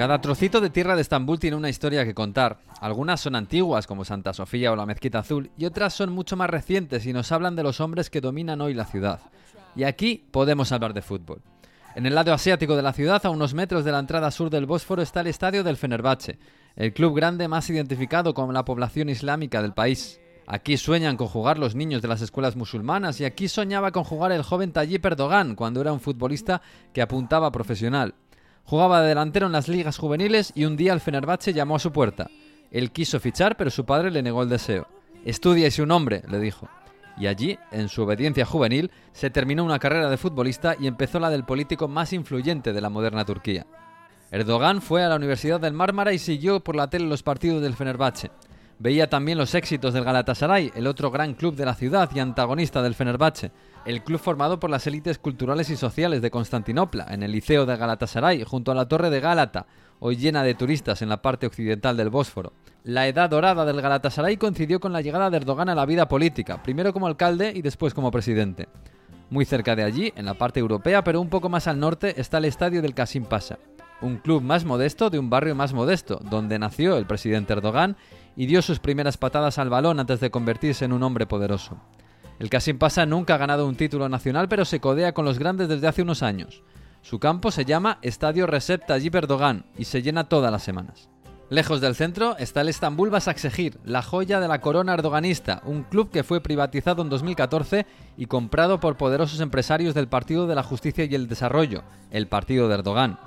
[0.00, 2.60] Cada trocito de tierra de Estambul tiene una historia que contar.
[2.80, 6.48] Algunas son antiguas, como Santa Sofía o la Mezquita Azul, y otras son mucho más
[6.48, 9.20] recientes y nos hablan de los hombres que dominan hoy la ciudad.
[9.76, 11.42] Y aquí podemos hablar de fútbol.
[11.94, 14.64] En el lado asiático de la ciudad, a unos metros de la entrada sur del
[14.64, 16.38] Bósforo, está el estadio del Fenerbahce,
[16.76, 20.18] el club grande más identificado con la población islámica del país.
[20.46, 24.32] Aquí sueñan con jugar los niños de las escuelas musulmanas y aquí soñaba con jugar
[24.32, 26.62] el joven Tayyip Erdogan cuando era un futbolista
[26.94, 28.14] que apuntaba profesional.
[28.64, 31.92] Jugaba de delantero en las ligas juveniles y un día el Fenerbahce llamó a su
[31.92, 32.28] puerta.
[32.70, 34.86] Él quiso fichar, pero su padre le negó el deseo.
[35.24, 36.68] Estudia y un hombre, le dijo.
[37.18, 41.30] Y allí, en su obediencia juvenil, se terminó una carrera de futbolista y empezó la
[41.30, 43.66] del político más influyente de la moderna Turquía.
[44.30, 47.74] Erdogan fue a la Universidad del Mármara y siguió por la tele los partidos del
[47.74, 48.30] Fenerbahce.
[48.82, 52.80] Veía también los éxitos del Galatasaray, el otro gran club de la ciudad y antagonista
[52.80, 53.52] del Fenerbahce,
[53.84, 57.76] el club formado por las élites culturales y sociales de Constantinopla, en el Liceo de
[57.76, 59.66] Galatasaray, junto a la Torre de Gálata,
[59.98, 62.54] hoy llena de turistas en la parte occidental del Bósforo.
[62.82, 66.62] La edad dorada del Galatasaray coincidió con la llegada de Erdogan a la vida política,
[66.62, 68.66] primero como alcalde y después como presidente.
[69.28, 72.38] Muy cerca de allí, en la parte europea, pero un poco más al norte, está
[72.38, 73.58] el estadio del Kasim Pasha,
[74.02, 77.96] un club más modesto de un barrio más modesto, donde nació el presidente Erdogan
[78.36, 81.78] y dio sus primeras patadas al balón antes de convertirse en un hombre poderoso.
[82.38, 85.68] El Kasim Pasa nunca ha ganado un título nacional, pero se codea con los grandes
[85.68, 86.62] desde hace unos años.
[87.02, 91.10] Su campo se llama Estadio Recep Tayyip Erdogan y se llena todas las semanas.
[91.50, 96.10] Lejos del centro está el Estambul Basaksehir, la joya de la corona erdoganista, un club
[96.10, 101.06] que fue privatizado en 2014 y comprado por poderosos empresarios del Partido de la Justicia
[101.06, 103.18] y el Desarrollo, el partido de Erdogan.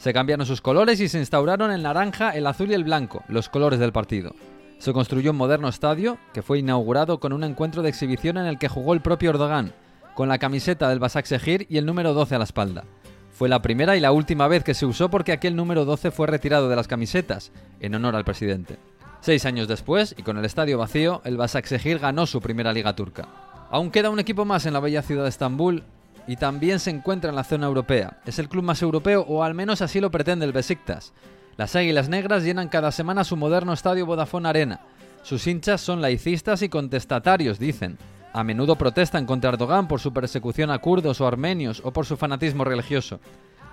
[0.00, 3.50] Se cambiaron sus colores y se instauraron el naranja, el azul y el blanco, los
[3.50, 4.34] colores del partido.
[4.78, 8.58] Se construyó un moderno estadio que fue inaugurado con un encuentro de exhibición en el
[8.58, 9.74] que jugó el propio Erdogan,
[10.14, 12.84] con la camiseta del Basak Sehir y el número 12 a la espalda.
[13.30, 16.26] Fue la primera y la última vez que se usó porque aquel número 12 fue
[16.26, 18.78] retirado de las camisetas, en honor al presidente.
[19.20, 22.96] Seis años después, y con el estadio vacío, el Basak Sehir ganó su primera liga
[22.96, 23.28] turca.
[23.70, 25.84] Aún queda un equipo más en la bella ciudad de Estambul,
[26.26, 28.18] y también se encuentra en la zona europea.
[28.26, 31.12] Es el club más europeo, o al menos así lo pretende el Besiktas.
[31.56, 34.80] Las Águilas Negras llenan cada semana su moderno estadio Vodafone Arena.
[35.22, 37.98] Sus hinchas son laicistas y contestatarios, dicen.
[38.32, 42.16] A menudo protestan contra Erdogan por su persecución a kurdos o armenios o por su
[42.16, 43.18] fanatismo religioso.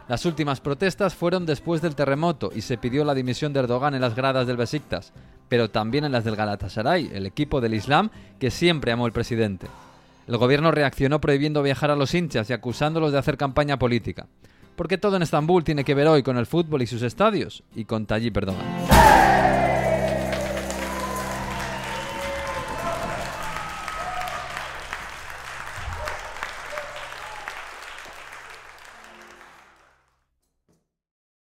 [0.08, 4.02] Las últimas protestas fueron después del terremoto y se pidió la dimisión de Erdogan en
[4.02, 5.14] las gradas del Besiktas,
[5.48, 8.10] pero también en las del Galatasaray, el equipo del Islam
[8.40, 9.68] que siempre amó el presidente.
[10.28, 14.28] El gobierno reaccionó prohibiendo viajar a los hinchas y acusándolos de hacer campaña política.
[14.76, 17.86] Porque todo en Estambul tiene que ver hoy con el fútbol y sus estadios, y
[17.86, 19.57] con Tayyip Erdogan.